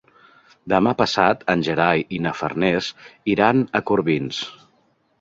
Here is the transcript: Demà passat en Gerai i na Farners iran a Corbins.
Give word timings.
Demà 0.71 0.93
passat 1.01 1.43
en 1.55 1.67
Gerai 1.69 2.03
i 2.19 2.23
na 2.25 2.33
Farners 2.41 2.91
iran 3.37 3.65
a 3.83 3.87
Corbins. 3.93 4.45